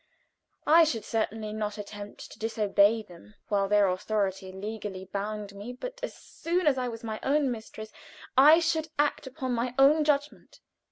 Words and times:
I 0.65 0.83
should 0.83 1.05
certainly 1.05 1.53
not 1.53 1.77
attempt 1.77 2.31
to 2.31 2.39
disobey 2.39 3.03
them 3.03 3.35
while 3.49 3.67
their 3.67 3.87
authority 3.87 4.51
legally 4.51 5.05
bound 5.05 5.53
me, 5.53 5.73
but 5.73 5.99
as 6.01 6.15
soon 6.15 6.65
as 6.65 6.75
I 6.79 6.87
was 6.87 7.03
my 7.03 7.19
own 7.21 7.51
mistress, 7.51 7.91
I 8.35 8.61
should 8.61 8.87
act 8.97 9.27
upon 9.27 9.53
my 9.53 9.75
own 9.77 10.03
judgment. 10.03 10.59